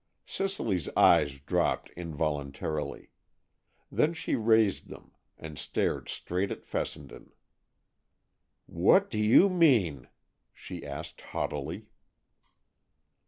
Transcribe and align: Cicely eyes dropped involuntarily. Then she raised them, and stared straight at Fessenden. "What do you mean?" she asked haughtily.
Cicely 0.25 0.81
eyes 0.97 1.39
dropped 1.41 1.91
involuntarily. 1.91 3.11
Then 3.91 4.15
she 4.15 4.33
raised 4.33 4.87
them, 4.89 5.11
and 5.37 5.59
stared 5.59 6.09
straight 6.09 6.49
at 6.49 6.65
Fessenden. 6.65 7.33
"What 8.65 9.11
do 9.11 9.19
you 9.19 9.47
mean?" 9.47 10.07
she 10.55 10.83
asked 10.83 11.21
haughtily. 11.21 11.85